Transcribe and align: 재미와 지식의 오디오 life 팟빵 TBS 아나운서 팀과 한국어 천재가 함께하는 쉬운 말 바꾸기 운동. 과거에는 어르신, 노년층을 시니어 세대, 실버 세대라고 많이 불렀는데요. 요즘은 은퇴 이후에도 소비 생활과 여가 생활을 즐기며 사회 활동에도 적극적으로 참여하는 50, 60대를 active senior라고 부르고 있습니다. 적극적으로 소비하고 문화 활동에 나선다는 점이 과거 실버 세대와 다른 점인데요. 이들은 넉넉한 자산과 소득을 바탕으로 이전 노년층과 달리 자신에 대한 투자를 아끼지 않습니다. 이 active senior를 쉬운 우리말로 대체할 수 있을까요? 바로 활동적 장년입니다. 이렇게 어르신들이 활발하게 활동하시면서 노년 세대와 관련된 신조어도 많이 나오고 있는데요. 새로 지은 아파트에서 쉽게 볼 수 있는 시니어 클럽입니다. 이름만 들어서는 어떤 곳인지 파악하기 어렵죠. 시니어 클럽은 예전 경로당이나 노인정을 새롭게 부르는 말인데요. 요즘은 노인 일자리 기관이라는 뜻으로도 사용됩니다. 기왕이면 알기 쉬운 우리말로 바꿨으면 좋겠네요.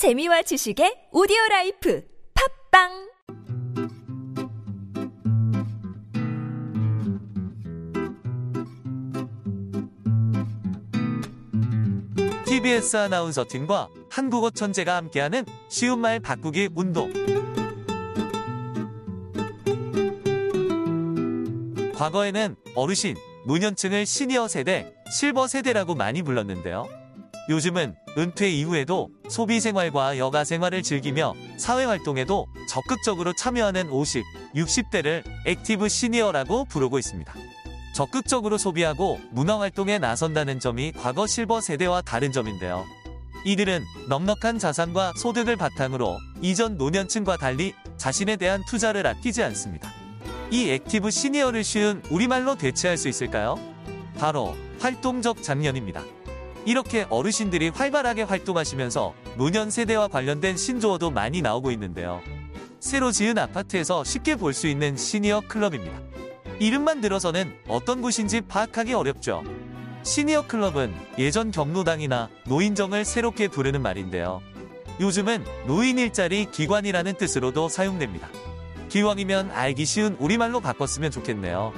재미와 0.00 0.40
지식의 0.40 1.08
오디오 1.12 1.36
life 1.50 2.02
팟빵 2.72 3.10
TBS 12.46 12.96
아나운서 12.96 13.44
팀과 13.46 13.90
한국어 14.10 14.48
천재가 14.48 14.96
함께하는 14.96 15.44
쉬운 15.68 15.98
말 15.98 16.18
바꾸기 16.18 16.70
운동. 16.74 17.12
과거에는 21.94 22.56
어르신, 22.74 23.16
노년층을 23.46 24.06
시니어 24.06 24.48
세대, 24.48 24.94
실버 25.10 25.46
세대라고 25.46 25.94
많이 25.94 26.22
불렀는데요. 26.22 26.99
요즘은 27.48 27.94
은퇴 28.18 28.50
이후에도 28.50 29.08
소비 29.28 29.60
생활과 29.60 30.18
여가 30.18 30.44
생활을 30.44 30.82
즐기며 30.82 31.34
사회 31.56 31.84
활동에도 31.84 32.46
적극적으로 32.68 33.32
참여하는 33.32 33.90
50, 33.90 34.24
60대를 34.54 35.24
active 35.46 35.88
senior라고 35.88 36.64
부르고 36.66 36.98
있습니다. 36.98 37.32
적극적으로 37.94 38.56
소비하고 38.56 39.20
문화 39.30 39.58
활동에 39.58 39.98
나선다는 39.98 40.60
점이 40.60 40.92
과거 40.92 41.26
실버 41.26 41.60
세대와 41.60 42.02
다른 42.02 42.32
점인데요. 42.32 42.84
이들은 43.44 43.84
넉넉한 44.08 44.58
자산과 44.58 45.14
소득을 45.16 45.56
바탕으로 45.56 46.18
이전 46.42 46.76
노년층과 46.76 47.38
달리 47.38 47.74
자신에 47.96 48.36
대한 48.36 48.62
투자를 48.66 49.06
아끼지 49.06 49.42
않습니다. 49.42 49.90
이 50.50 50.70
active 50.70 51.10
senior를 51.10 51.64
쉬운 51.64 52.02
우리말로 52.10 52.56
대체할 52.56 52.96
수 52.96 53.08
있을까요? 53.08 53.58
바로 54.18 54.56
활동적 54.80 55.42
장년입니다. 55.42 56.02
이렇게 56.66 57.06
어르신들이 57.08 57.70
활발하게 57.70 58.22
활동하시면서 58.22 59.14
노년 59.36 59.70
세대와 59.70 60.08
관련된 60.08 60.56
신조어도 60.56 61.10
많이 61.10 61.42
나오고 61.42 61.70
있는데요. 61.72 62.20
새로 62.80 63.12
지은 63.12 63.38
아파트에서 63.38 64.04
쉽게 64.04 64.36
볼 64.36 64.52
수 64.52 64.66
있는 64.66 64.96
시니어 64.96 65.42
클럽입니다. 65.48 65.98
이름만 66.58 67.00
들어서는 67.00 67.54
어떤 67.68 68.02
곳인지 68.02 68.42
파악하기 68.42 68.92
어렵죠. 68.92 69.42
시니어 70.02 70.46
클럽은 70.46 70.94
예전 71.18 71.50
경로당이나 71.50 72.28
노인정을 72.46 73.04
새롭게 73.04 73.48
부르는 73.48 73.82
말인데요. 73.82 74.40
요즘은 75.00 75.44
노인 75.66 75.98
일자리 75.98 76.46
기관이라는 76.50 77.14
뜻으로도 77.14 77.68
사용됩니다. 77.70 78.28
기왕이면 78.90 79.50
알기 79.52 79.86
쉬운 79.86 80.16
우리말로 80.18 80.60
바꿨으면 80.60 81.10
좋겠네요. 81.10 81.72